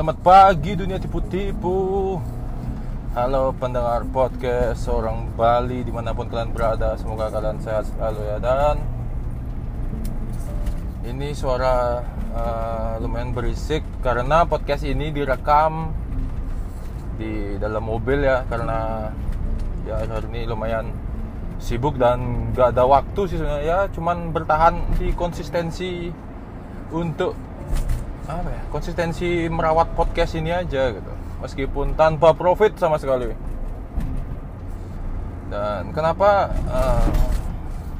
[0.00, 2.16] Selamat pagi dunia tipu-tipu.
[3.12, 8.36] Halo pendengar podcast Orang Bali di mana pun kalian berada Semoga kalian sehat selalu ya.
[8.40, 8.80] Dan
[11.04, 12.00] Ini suara
[12.32, 15.92] uh, lumayan berisik Karena podcast ini direkam
[17.20, 19.04] Di dalam mobil ya Karena
[19.84, 20.96] Ya hari ini lumayan
[21.60, 23.68] sibuk dan gak ada waktu sih sebenarnya.
[23.68, 26.08] Ya cuman bertahan di konsistensi
[26.88, 27.36] untuk
[28.26, 33.32] apa ya konsistensi merawat podcast ini aja gitu meskipun tanpa profit sama sekali
[35.50, 37.08] dan kenapa uh,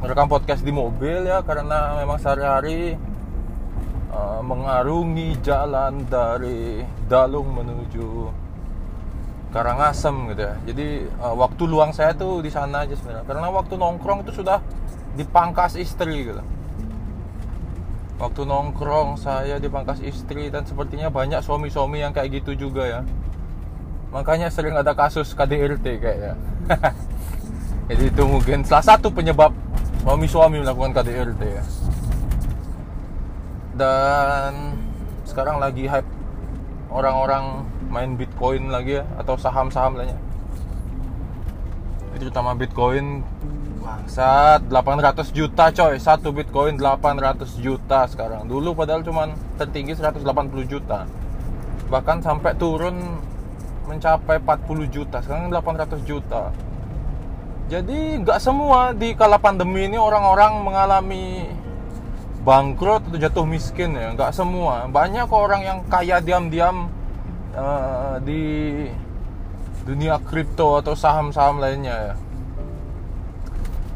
[0.00, 2.96] merekam podcast di mobil ya karena memang sehari-hari
[4.14, 8.30] uh, mengarungi jalan dari Dalung menuju
[9.50, 10.54] Karangasem gitu ya.
[10.62, 13.26] Jadi uh, waktu luang saya tuh di sana aja sebenarnya.
[13.26, 14.62] Karena waktu nongkrong itu sudah
[15.18, 16.38] dipangkas istri gitu.
[18.20, 23.00] Waktu nongkrong saya dipangkas istri dan sepertinya banyak suami-suami yang kayak gitu juga ya.
[24.12, 26.36] Makanya sering ada kasus KDRT kayaknya.
[27.88, 29.56] Jadi itu mungkin salah satu penyebab
[30.04, 31.64] suami-suami melakukan KDRT ya.
[33.80, 34.76] Dan
[35.24, 36.06] sekarang lagi hype
[36.92, 40.20] orang-orang main Bitcoin lagi ya atau saham-saham lainnya.
[42.20, 43.24] Terutama Bitcoin
[43.80, 45.96] bangsat 800 juta coy.
[45.96, 48.46] Satu Bitcoin 800 juta sekarang.
[48.46, 50.22] Dulu padahal cuman tertinggi 180
[50.68, 51.08] juta.
[51.90, 53.18] Bahkan sampai turun
[53.88, 55.18] mencapai 40 juta.
[55.24, 56.54] Sekarang 800 juta.
[57.70, 61.46] Jadi nggak semua di kala pandemi ini orang-orang mengalami
[62.42, 64.14] bangkrut atau jatuh miskin ya.
[64.14, 64.86] Nggak semua.
[64.86, 66.90] Banyak kok orang yang kaya diam-diam
[67.54, 68.42] uh, di
[69.86, 72.14] dunia kripto atau saham-saham lainnya ya.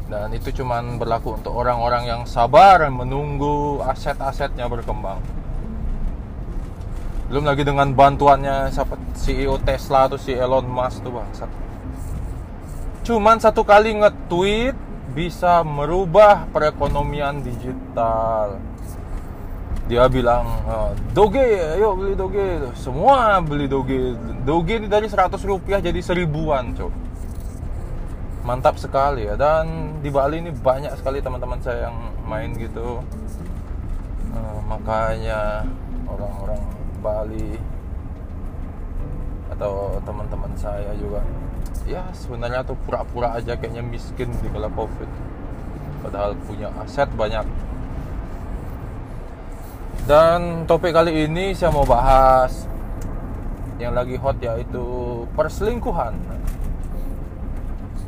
[0.05, 5.17] Dan itu cuman berlaku untuk orang-orang yang sabar menunggu aset-asetnya berkembang.
[7.25, 11.49] Belum lagi dengan bantuannya siapa CEO Tesla atau si Elon Musk tuh bangsat.
[13.01, 14.77] Cuman satu kali nge-tweet
[15.17, 18.61] bisa merubah perekonomian digital
[19.85, 21.45] dia bilang oh, doge
[21.77, 27.04] ayo beli doge semua beli doge doge ini dari 100 rupiah jadi seribuan cok
[28.45, 29.35] mantap sekali ya.
[29.35, 31.97] Dan di Bali ini banyak sekali teman-teman saya yang
[32.29, 33.01] main gitu.
[34.31, 35.65] Uh, makanya
[36.05, 36.61] orang-orang
[37.01, 37.57] Bali
[39.49, 41.21] atau teman-teman saya juga
[41.85, 45.09] ya sebenarnya tuh pura-pura aja kayaknya miskin di kala covid.
[46.05, 47.45] Padahal punya aset banyak.
[50.05, 52.69] Dan topik kali ini saya mau bahas
[53.81, 54.85] yang lagi hot yaitu
[55.33, 56.13] perselingkuhan.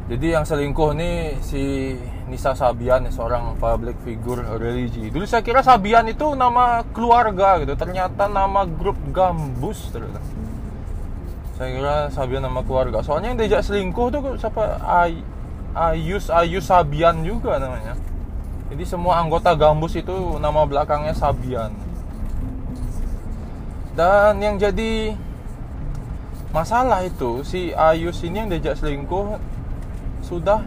[0.08, 1.92] Jadi yang selingkuh nih si
[2.32, 5.12] Nisa Sabian seorang public figure religi.
[5.12, 10.24] Dulu saya kira Sabian itu nama keluarga gitu, ternyata nama grup gambus ternyata.
[11.60, 13.04] Saya kira Sabian nama keluarga.
[13.04, 14.80] Soalnya yang diajak selingkuh tuh siapa?
[14.80, 15.20] Ay
[15.76, 18.00] Ayus Ayus Sabian juga namanya.
[18.72, 21.76] Jadi semua anggota gambus itu nama belakangnya Sabian.
[23.92, 25.20] Dan yang jadi
[26.56, 29.57] masalah itu si Ayus ini yang diajak selingkuh
[30.28, 30.60] sudah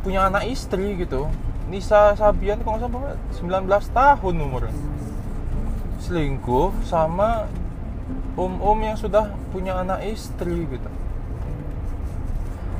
[0.00, 1.28] punya anak istri gitu.
[1.68, 2.90] Nisa Sabian kalau nggak
[3.44, 4.74] salah 19 tahun umurnya.
[6.00, 7.46] Selingkuh sama
[8.34, 10.90] om-om yang sudah punya anak istri gitu.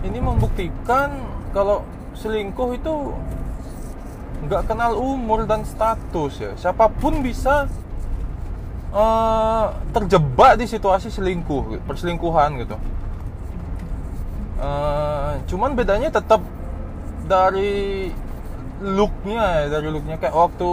[0.01, 1.13] Ini membuktikan
[1.53, 1.85] kalau
[2.17, 3.13] selingkuh itu
[4.49, 6.53] nggak kenal umur dan status ya.
[6.57, 7.69] Siapa pun bisa
[8.91, 12.81] uh, terjebak di situasi selingkuh perselingkuhan gitu
[14.61, 16.45] uh, cuman bedanya tetap
[17.27, 18.13] dari
[18.81, 20.21] looknya ya dari looknya.
[20.21, 20.71] Kayak waktu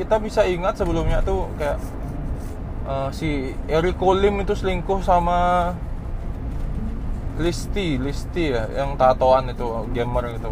[0.00, 1.78] kita bisa ingat sebelumnya tuh kayak
[2.88, 5.72] uh, si Eric Colim itu selingkuh sama
[7.38, 10.50] Listi Listi ya yang tatoan itu gamer gitu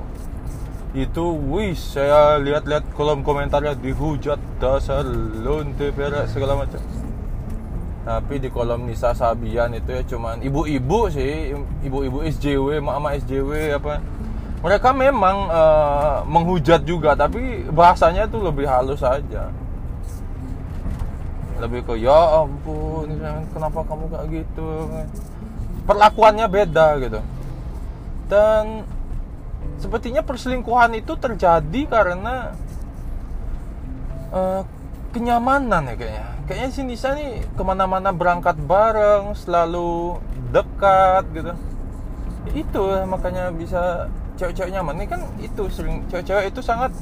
[0.97, 5.05] itu wih saya lihat-lihat kolom komentarnya dihujat dasar
[5.45, 6.81] lonte perak segala macam
[8.07, 11.51] tapi di kolom Nisa Sabian itu ya cuman ibu-ibu sih.
[11.83, 13.99] Ibu-ibu SJW mama SJW apa.
[14.63, 19.51] Mereka memang uh, menghujat juga tapi bahasanya tuh lebih halus aja.
[21.59, 23.11] Lebih ke ya ampun
[23.51, 24.69] kenapa kamu kayak gitu?
[25.83, 27.21] Perlakuannya beda gitu.
[28.31, 28.87] Dan
[29.83, 32.55] sepertinya perselingkuhan itu terjadi karena
[34.31, 34.63] uh,
[35.11, 40.23] kenyamanan ya kayaknya kayaknya si Nisa nih ke mana-mana berangkat bareng selalu
[40.55, 41.53] dekat gitu.
[42.55, 44.07] Itu makanya bisa
[44.39, 45.03] cewek-cewek nyaman.
[45.03, 46.95] Ini kan itu sering cewek-cewek itu sangat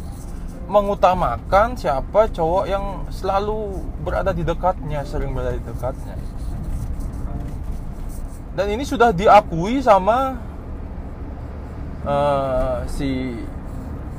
[0.64, 6.17] mengutamakan siapa cowok yang selalu berada di dekatnya, sering berada di dekatnya.
[8.55, 10.38] Dan ini sudah diakui sama
[12.06, 13.37] uh, si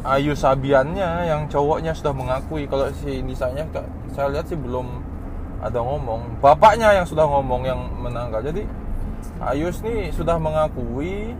[0.05, 2.69] Ayu Sabiannya yang cowoknya sudah mengakui.
[2.69, 3.65] Kalau si Nisanya
[4.13, 5.14] saya lihat sih belum
[5.65, 6.37] ada ngomong.
[6.37, 8.45] Bapaknya yang sudah ngomong yang menanggal.
[8.45, 8.63] Jadi
[9.41, 11.33] Ayus nih sudah mengakui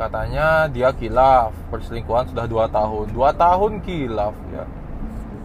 [0.00, 1.52] katanya dia kilaf.
[1.68, 3.12] Perselingkuhan sudah dua tahun.
[3.12, 4.64] Dua tahun kilaf ya.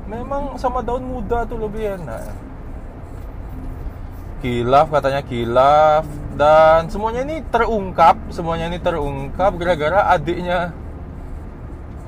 [0.09, 2.33] Memang sama daun muda tuh lebih enak.
[4.39, 6.07] Kilaf katanya kilaf.
[6.39, 8.15] Dan semuanya ini terungkap.
[8.31, 10.71] Semuanya ini terungkap gara-gara adiknya.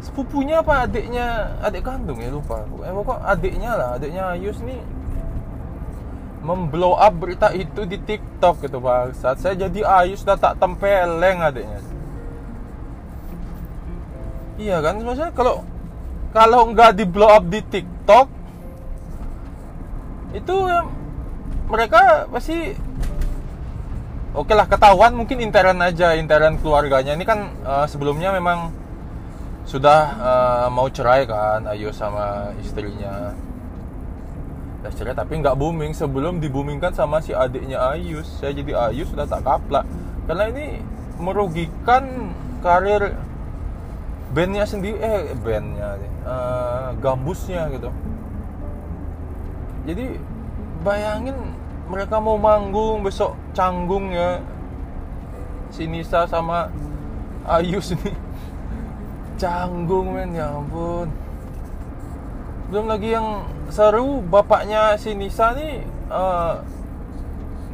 [0.02, 1.54] Sepupunya apa adiknya?
[1.62, 3.90] Adik kandung ya lupa eh pokok adiknya lah.
[4.02, 4.82] Adiknya Ayus nih
[6.42, 9.14] memblow up berita itu di TikTok gitu pak.
[9.18, 11.80] Saat saya jadi Ayus sudah tak tempeleng adiknya.
[14.58, 15.02] Iya kan?
[15.02, 15.66] Maksudnya kalau
[16.34, 18.28] kalau nggak di blow up di TikTok
[20.32, 20.82] itu ya,
[21.68, 22.72] mereka pasti
[24.32, 27.14] oke lah ketahuan mungkin intern aja intern keluarganya.
[27.14, 28.74] Ini kan uh, sebelumnya memang
[29.62, 33.38] sudah uh, mau cerai kan Ayu sama istrinya
[34.90, 35.94] cerai tapi nggak booming.
[35.94, 39.86] Sebelum dibumingkan sama si adiknya Ayus saya jadi Ayus sudah tak kaplak.
[40.26, 40.82] Karena ini
[41.22, 42.34] merugikan
[42.66, 43.14] karir
[44.34, 47.94] bandnya sendiri eh bandnya uh, gambusnya gitu.
[49.86, 50.18] Jadi
[50.82, 51.38] bayangin
[51.86, 54.42] mereka mau manggung besok canggung ya
[55.70, 56.74] si Nisa sama
[57.46, 58.14] Ayus ini.
[59.42, 61.10] Canggung men ya ampun
[62.72, 66.54] belum lagi yang seru bapaknya si Nisa nih eh,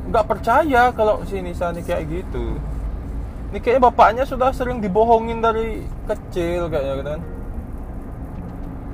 [0.10, 2.58] nggak uh, percaya kalau si Nisa nih kayak gitu.
[3.54, 7.22] Ini kayaknya bapaknya sudah sering dibohongin dari kecil kayaknya gitu kan.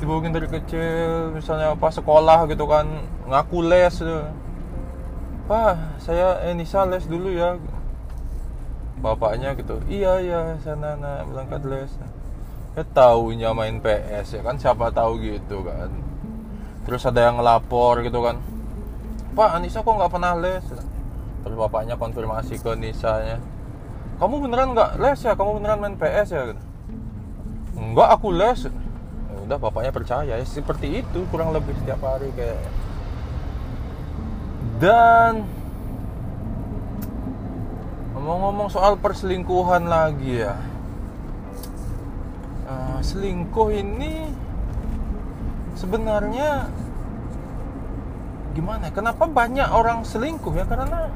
[0.03, 2.85] Dibohongin dari kecil misalnya pas sekolah gitu kan
[3.31, 4.27] ngaku les gitu.
[5.47, 7.55] Pak, saya eh Nisa les dulu ya.
[9.03, 11.91] Bapaknya gitu iya iya sana nak berangkat les
[12.73, 14.55] ya taunya main PS ya kan?
[14.57, 15.89] Siapa tahu gitu kan.
[16.83, 18.41] Terus ada yang ngelapor gitu kan.
[19.33, 20.65] Pak Anissa kok nggak pernah les?
[21.43, 23.53] Terus bapaknya konfirmasi ke Nisanya
[24.23, 25.33] kamu beneran nggak les ya?
[25.33, 26.55] Kamu beneran main PS ya?
[27.75, 28.69] Enggak aku les.
[28.71, 30.33] Ya udah bapaknya percaya.
[30.37, 32.61] Ya seperti itu kurang lebih setiap hari kayak.
[34.77, 35.43] Dan
[38.15, 40.55] ngomong-ngomong soal perselingkuhan lagi ya
[42.67, 44.29] uh, selingkuh ini
[45.75, 46.69] sebenarnya
[48.53, 48.93] gimana ya?
[48.93, 50.65] kenapa banyak orang selingkuh ya?
[50.69, 51.09] Karena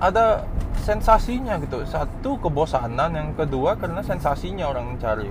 [0.00, 0.48] ada
[0.84, 1.84] sensasinya gitu.
[1.88, 3.16] Satu kebosanan.
[3.16, 5.28] Yang kedua karena sensasinya orang cari.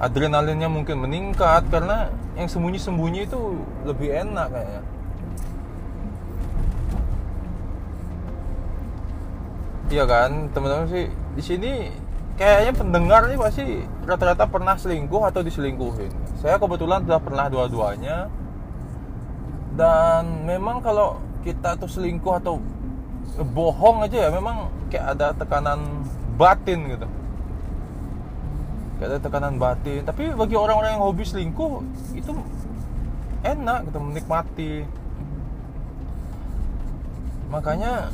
[0.00, 3.40] Adrenalinnya mungkin meningkat karena yang sembunyi-sembunyi itu
[3.86, 4.82] lebih enak kayaknya.
[9.94, 11.06] Iya kan teman-teman sih
[11.38, 11.72] di sini
[12.34, 13.64] kayaknya pendengar nih pasti
[14.04, 16.10] rata-rata pernah selingkuh atau diselingkuhin.
[16.42, 18.28] Saya kebetulan sudah pernah dua-duanya.
[19.74, 22.62] Dan memang kalau kita tuh selingkuh atau
[23.42, 26.06] bohong aja ya memang kayak ada tekanan
[26.38, 27.06] batin gitu.
[28.98, 30.06] Kayak ada tekanan batin.
[30.06, 31.82] Tapi bagi orang-orang yang hobi selingkuh
[32.14, 32.30] itu
[33.42, 34.74] enak gitu menikmati.
[37.50, 38.10] Makanya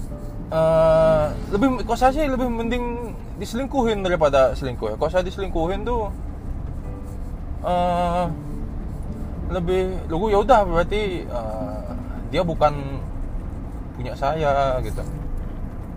[0.52, 3.09] uh, lebih kok saya sih lebih mending
[3.40, 4.96] diselingkuhin daripada selingkuh ya.
[5.00, 6.12] Kok saya diselingkuhin tuh
[7.64, 8.28] uh,
[9.48, 11.96] lebih lu ya udah berarti uh,
[12.28, 13.00] dia bukan
[13.96, 15.00] punya saya gitu.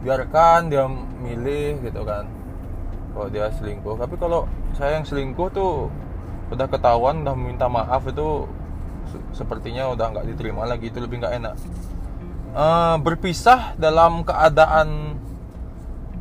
[0.08, 0.88] Biarkan dia
[1.20, 2.26] milih gitu kan.
[3.12, 4.00] Kalau dia selingkuh.
[4.00, 5.92] Tapi kalau saya yang selingkuh tuh
[6.50, 8.48] udah ketahuan udah minta maaf itu
[9.36, 10.90] sepertinya udah nggak diterima lagi.
[10.90, 11.56] Itu lebih nggak enak.
[12.54, 15.20] Uh, berpisah dalam keadaan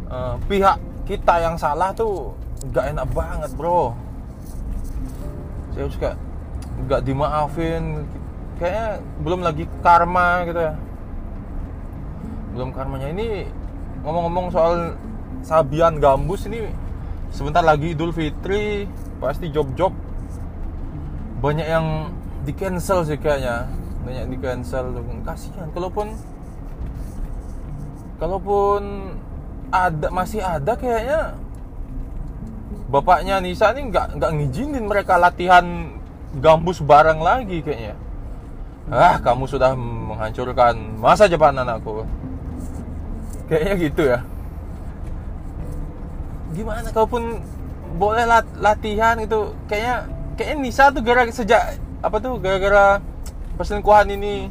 [0.08, 2.30] uh, pihak kita yang salah tuh
[2.70, 3.94] nggak enak banget bro.
[5.74, 6.10] Saya suka
[6.86, 8.06] nggak dimaafin.
[8.60, 8.88] Kayaknya
[9.26, 10.74] belum lagi karma gitu ya.
[12.54, 13.10] Belum karmanya.
[13.10, 13.50] Ini
[14.06, 14.94] ngomong-ngomong soal
[15.42, 16.70] Sabian Gambus ini
[17.34, 18.86] sebentar lagi Idul Fitri
[19.18, 19.90] pasti job-job.
[21.42, 22.14] Banyak yang
[22.46, 23.66] di cancel sih kayaknya.
[24.06, 24.94] Banyak di cancel
[25.26, 26.14] kasihan kalaupun
[28.22, 28.82] kalaupun
[29.72, 31.34] ada masih ada kayaknya.
[32.92, 35.96] Bapaknya Nisa ini nggak nggak ngizinin mereka latihan
[36.36, 37.96] gambus bareng lagi kayaknya.
[38.92, 42.04] Ah kamu sudah menghancurkan masa depan anakku.
[43.48, 44.20] Kayaknya gitu ya.
[46.52, 47.40] Gimana kalaupun
[47.96, 53.00] boleh lat latihan gitu kayaknya kayaknya Nisa tuh gara sejak apa tuh gara-gara
[53.56, 54.48] perselingkuhan ini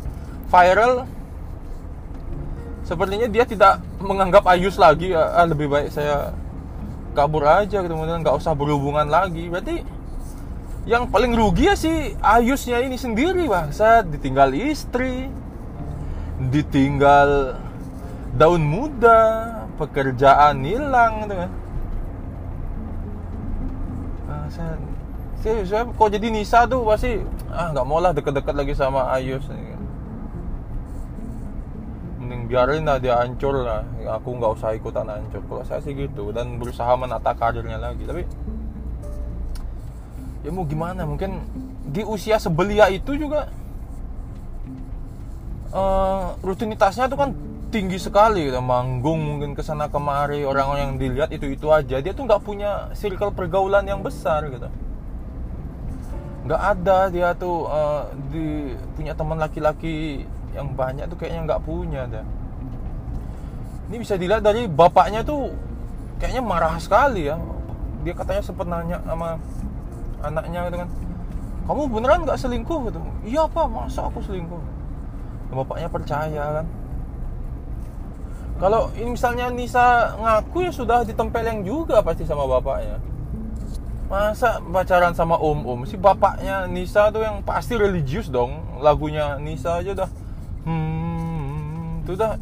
[0.49, 1.05] viral
[2.91, 6.35] sepertinya dia tidak menganggap Ayus lagi ah, lebih baik saya
[7.15, 7.93] kabur aja gitu.
[7.95, 9.47] Kemudian nggak usah berhubungan lagi.
[9.47, 9.79] Berarti
[10.83, 15.29] yang paling rugi ya si Ayusnya ini sendiri bang saya ditinggal istri
[16.41, 17.53] ditinggal
[18.35, 19.19] daun muda
[19.79, 21.51] pekerjaan hilang gitu kan.
[24.25, 24.73] Nah, saya,
[25.39, 29.47] saya, saya kok jadi Nisa tuh pasti ah nggak mau lah deket-deket lagi sama Ayus
[32.31, 33.83] mending biarin lah dia hancur lah.
[34.15, 35.43] Aku nggak usah ikutan hancur.
[35.43, 36.31] Kalau saya sih gitu.
[36.31, 38.07] Dan berusaha menata karirnya lagi.
[38.07, 38.23] Tapi
[40.47, 41.03] ya mau gimana?
[41.03, 41.43] Mungkin
[41.91, 43.51] di usia sebelia itu juga
[45.75, 47.29] uh, rutinitasnya tuh kan
[47.67, 48.47] tinggi sekali.
[48.47, 48.63] Gitu.
[48.63, 50.47] Manggung mungkin ke sana kemari.
[50.47, 51.99] Orang-orang yang dilihat itu itu aja.
[51.99, 54.71] Dia tuh nggak punya circle pergaulan yang besar gitu.
[56.47, 62.03] Nggak ada dia tuh uh, di punya teman laki-laki yang banyak tuh kayaknya nggak punya
[62.07, 62.25] deh
[63.91, 65.51] ini bisa dilihat dari bapaknya tuh
[66.15, 67.35] kayaknya marah sekali ya.
[68.07, 69.35] Dia katanya sempat nanya sama
[70.23, 70.89] anaknya gitu kan
[71.67, 72.87] kamu beneran nggak selingkuh?
[72.87, 72.99] Gitu.
[73.27, 73.67] Iya pak.
[73.67, 74.63] Masa aku selingkuh?
[75.51, 76.65] Bapaknya percaya kan.
[78.63, 82.95] Kalau ini misalnya Nisa ngaku ya sudah ditempeleng juga pasti sama bapaknya.
[84.07, 89.83] Masa pacaran sama om om si bapaknya Nisa tuh yang pasti religius dong lagunya Nisa
[89.83, 90.09] aja udah
[92.01, 92.35] itu udah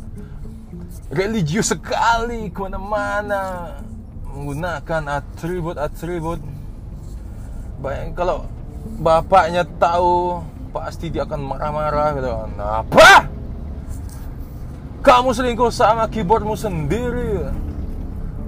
[1.12, 3.76] religius sekali ke mana-mana
[4.32, 6.40] menggunakan atribut atribut
[7.80, 8.44] Bayang kalau
[9.00, 10.44] bapaknya tahu
[10.76, 12.30] pasti dia akan marah-marah gitu.
[12.60, 13.32] Nah, apa?
[15.00, 17.48] Kamu selingkuh sama keyboardmu sendiri.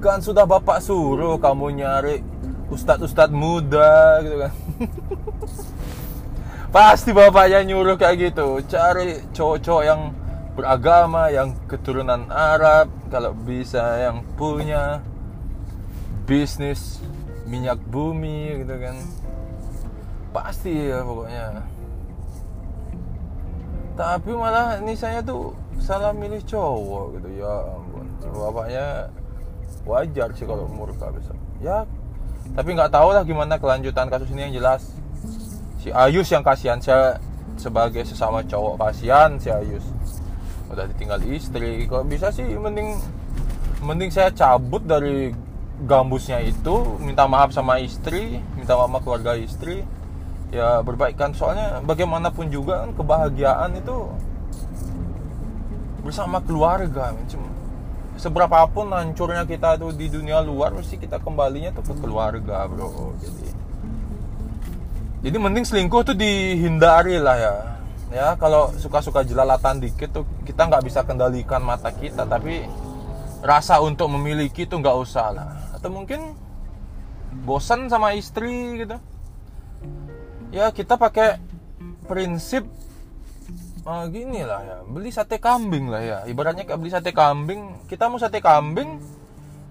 [0.04, 2.20] Kan sudah bapak suruh kamu nyari
[2.68, 4.54] ustadz-ustadz muda gitu kan.
[6.76, 8.60] pasti bapaknya nyuruh kayak gitu.
[8.68, 10.12] Cari cowok-cowok yang
[10.58, 15.00] beragama, yang keturunan Arab, kalau bisa yang punya
[16.28, 17.02] bisnis
[17.48, 18.96] minyak bumi gitu kan.
[20.32, 21.46] Pasti ya pokoknya.
[24.00, 28.08] Tapi malah ini saya tuh salah milih cowok gitu ya ampun.
[28.32, 29.12] Bapaknya
[29.84, 31.90] wajar sih kalau murka besok ya
[32.54, 34.92] tapi nggak tahu lah gimana kelanjutan kasus ini yang jelas.
[35.82, 37.18] Si Ayus yang kasihan saya
[37.58, 39.86] sebagai sesama cowok kasihan si Ayus
[40.72, 41.86] udah ditinggal istri.
[41.86, 42.48] Kok bisa sih?
[42.48, 42.98] Mending
[43.84, 45.36] mending saya cabut dari
[45.84, 49.84] gambusnya itu minta maaf sama istri minta maaf sama keluarga istri.
[50.52, 51.32] Ya berbaikan.
[51.36, 54.12] Soalnya bagaimanapun juga kan kebahagiaan itu
[56.02, 57.14] bersama keluarga
[58.22, 63.16] seberapa pun hancurnya kita tuh di dunia luar mesti kita kembalinya tuh ke keluarga bro.
[63.18, 63.48] Jadi
[65.22, 67.56] jadi mending selingkuh tuh dihindari lah ya
[68.12, 72.68] ya kalau suka-suka jelalatan dikit tuh kita nggak bisa kendalikan mata kita tapi
[73.42, 75.50] rasa untuk memiliki tuh nggak usah lah.
[75.74, 76.38] Atau mungkin
[77.48, 79.00] bosan sama istri gitu.
[80.52, 81.40] Ya kita pakai
[82.06, 82.68] prinsip
[83.88, 86.18] uh, gini lah ya beli sate kambing lah ya.
[86.28, 89.00] Ibaratnya kayak beli sate kambing kita mau sate kambing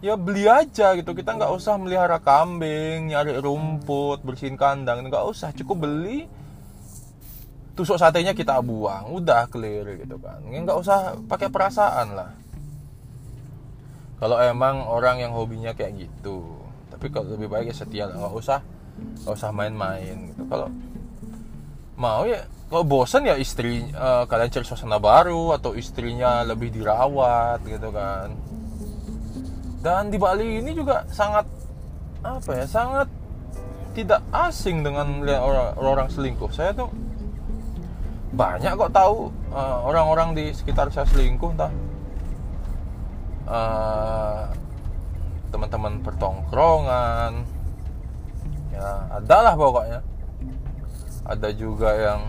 [0.01, 1.13] ya beli aja gitu.
[1.13, 5.53] Kita nggak usah melihara kambing nyari rumput bersihin kandang nggak usah.
[5.53, 6.40] Cukup beli
[7.81, 10.45] tusuk satenya kita buang udah clear gitu kan.
[10.45, 12.37] Nggak usah pakai perasaan lah.
[14.21, 16.61] Kalau emang orang yang hobinya kayak gitu
[16.93, 18.61] tapi kalau lebih baik ya setia nggak usah
[19.25, 20.45] gak usah main-main gitu.
[20.45, 20.69] Kalau
[21.97, 27.65] mau ya kalau bosan ya istri uh, kalian cari suasana baru atau istrinya lebih dirawat
[27.65, 28.37] gitu kan.
[29.81, 31.49] Dan di Bali ini juga sangat
[32.21, 33.09] apa ya sangat
[33.97, 36.53] tidak asing dengan orang orang selingkuh.
[36.53, 36.93] Saya tuh
[38.31, 41.73] banyak kok tahu uh, orang-orang di sekitar saya selingkuh entah.
[43.51, 44.47] Uh,
[45.51, 47.43] teman-teman pertongkrongan.
[48.71, 50.01] Ya adalah pokoknya.
[51.27, 52.21] Ada juga yang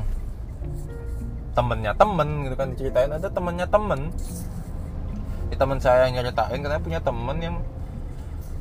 [1.53, 3.11] temennya temen gitu kan diceritain.
[3.13, 4.09] Ada temennya temen.
[5.53, 7.55] Ya, temen saya yang nyeritain karena punya temen yang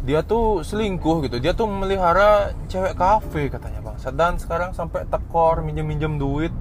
[0.04, 1.40] dia tuh selingkuh gitu.
[1.40, 6.52] Dia tuh melihara cewek kafe katanya bang dan sekarang sampai tekor minjem minjem duit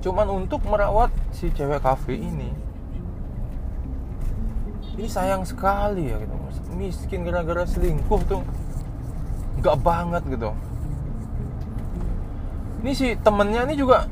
[0.00, 2.50] cuman untuk merawat si cewek kafe ini
[5.00, 6.36] ini sayang sekali ya gitu.
[6.76, 8.44] Miskin gara-gara selingkuh tuh.
[9.60, 10.52] Nggak banget gitu.
[12.84, 14.08] Ini si temennya ini juga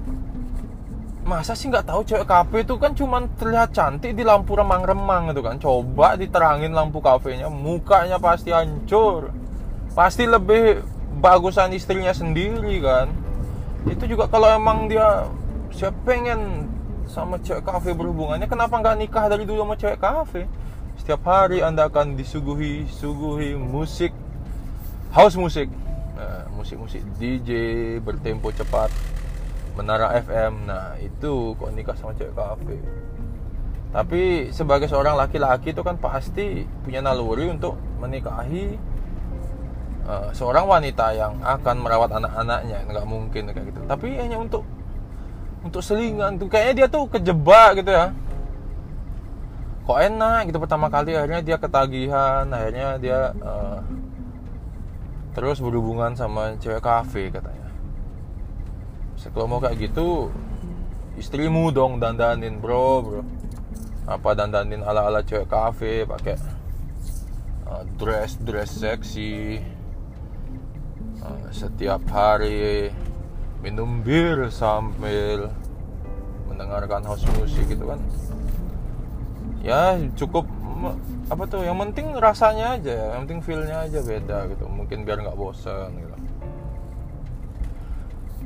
[1.28, 5.44] masa sih nggak tahu cewek kafe itu kan cuman terlihat cantik di lampu remang-remang gitu
[5.44, 5.60] kan.
[5.60, 9.28] Coba diterangin lampu kafenya mukanya pasti hancur.
[9.92, 10.80] Pasti lebih
[11.20, 13.12] bagusan istrinya sendiri kan.
[13.84, 15.28] Itu juga kalau emang dia
[15.78, 16.66] siapa pengen
[17.06, 18.50] sama cewek kafe berhubungannya.
[18.50, 20.42] Kenapa nggak nikah dari dulu sama cewek kafe?
[20.98, 24.10] Setiap hari anda akan disuguhi suguhi musik.
[25.14, 25.70] House musik.
[26.18, 27.50] Nah, musik-musik DJ
[28.02, 28.90] bertempo cepat
[29.78, 32.76] menara FM nah itu kok nikah sama cewek kafe.
[33.94, 38.74] Tapi sebagai seorang laki-laki itu kan pasti punya naluri untuk menikahi
[40.10, 42.84] uh, seorang wanita yang akan merawat anak-anaknya.
[42.84, 43.80] Nggak mungkin kayak gitu.
[43.86, 44.66] Tapi hanya untuk
[45.68, 46.48] untuk selingan tuh.
[46.48, 48.10] Kayaknya dia tuh kejebak gitu ya.
[49.88, 53.80] Kok enak gitu pertama kali akhirnya dia ketagihan akhirnya dia uh,
[55.32, 57.68] terus berhubungan sama cewek kafe katanya.
[59.28, 60.32] Kalau mau kayak gitu
[61.20, 63.22] istrimu dong dandanin bro bro.
[64.08, 66.36] Apa dandanin ala ala cewek kafe pakai
[67.68, 69.60] uh, dress dress seksi
[71.24, 72.92] uh, setiap hari
[73.58, 75.50] minum bir sambil
[76.46, 77.98] mendengarkan house musik gitu kan.
[79.62, 80.46] Ya cukup
[81.28, 84.64] apa tuh yang penting rasanya aja yang penting feelnya aja beda gitu.
[84.70, 86.16] Mungkin biar nggak bosan gitu.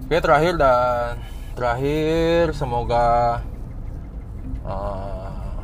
[0.09, 1.21] Oke terakhir dan
[1.53, 3.41] terakhir semoga
[4.65, 5.63] uh,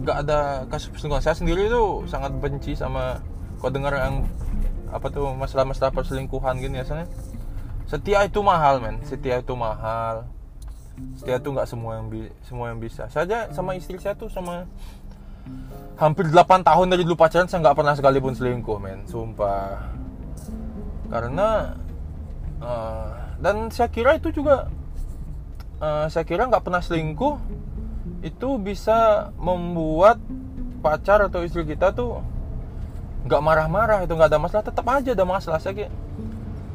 [0.00, 1.24] nggak ada kasus perselingkuhan.
[1.24, 3.20] Saya sendiri tuh sangat benci sama
[3.60, 4.24] kau dengar yang
[4.90, 7.04] apa tuh masalah-masalah perselingkuhan gini ya sana
[7.90, 9.02] setia itu mahal men.
[9.02, 10.30] Setia itu mahal.
[11.18, 12.06] Setia itu nggak semua yang
[12.46, 13.10] semua yang bisa.
[13.10, 14.70] Saja sama istri saya tuh sama
[15.98, 19.02] hampir 8 tahun dari dulu pacaran saya nggak pernah sekalipun selingkuh men.
[19.10, 19.90] Sumpah.
[21.10, 21.74] Karena
[22.62, 23.10] uh,
[23.42, 24.70] dan saya kira itu juga
[25.82, 27.42] uh, saya kira nggak pernah selingkuh
[28.22, 30.22] itu bisa membuat
[30.78, 32.22] pacar atau istri kita tuh
[33.26, 34.64] nggak marah-marah itu nggak ada masalah.
[34.64, 35.58] Tetap aja ada masalah.
[35.58, 35.90] Saya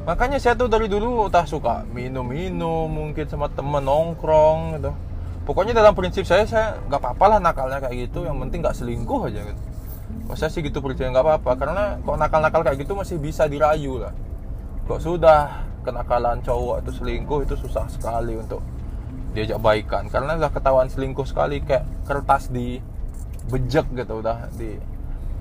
[0.06, 4.94] makanya saya tuh dari dulu tak suka minum-minum mungkin sama temen nongkrong gitu.
[5.42, 9.26] Pokoknya dalam prinsip saya saya nggak apa-apa lah nakalnya kayak gitu yang penting nggak selingkuh
[9.26, 9.62] aja gitu.
[10.34, 11.50] Saya sih gitu percaya nggak apa-apa.
[11.58, 14.14] Karena kok nakal-nakal kayak gitu masih bisa dirayu lah.
[14.86, 18.62] Kok sudah kenakalan cowok atau selingkuh itu susah sekali untuk
[19.34, 20.10] diajak baikan.
[20.10, 22.78] Karena udah ketahuan selingkuh sekali kayak kertas di
[23.46, 24.74] bejek gitu udah di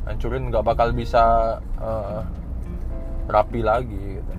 [0.05, 2.21] hancurin nggak bakal bisa uh,
[3.25, 4.33] rapi lagi gitu.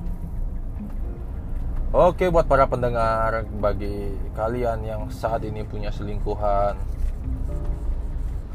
[1.97, 6.77] Oke buat para pendengar bagi kalian yang saat ini punya selingkuhan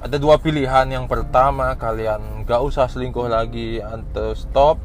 [0.02, 4.78] ada dua pilihan yang pertama kalian gak usah selingkuh lagi atau stop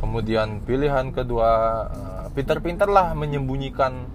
[0.00, 1.50] kemudian pilihan kedua
[1.92, 4.06] uh, pintar-pintar lah menyembunyikan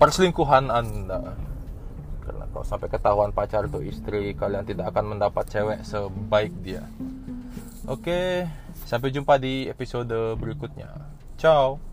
[0.00, 1.36] perselingkuhan Anda.
[2.24, 6.86] Karena kalau sampai ketahuan pacar atau istri, kalian tidak akan mendapat cewek sebaik dia.
[7.84, 8.48] Oke,
[8.88, 10.88] sampai jumpa di episode berikutnya.
[11.36, 11.89] Ciao.